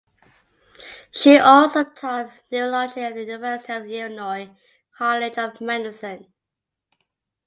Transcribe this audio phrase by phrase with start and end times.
[1.11, 4.49] She also taught neurology at the University of Illinois
[4.97, 6.25] College of Medicine.